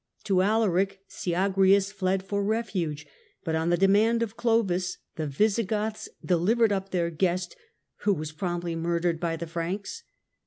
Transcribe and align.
To 0.23 0.41
Alaric 0.41 1.01
Syagrius 1.07 1.91
fled 1.93 2.23
for 2.23 2.43
refuge, 2.43 3.05
but 3.43 3.53
on 3.53 3.69
the 3.69 3.77
demand 3.77 4.23
of 4.23 4.35
Clovis 4.35 4.97
the 5.15 5.27
Visigoths 5.27 6.09
delivered 6.25 6.71
up 6.71 6.89
their 6.89 7.11
guest, 7.11 7.55
who 7.97 8.13
was 8.15 8.31
promptly 8.31 8.75
murdered 8.75 9.19
by 9.19 9.35
the 9.35 9.45
Franks. 9.45 10.01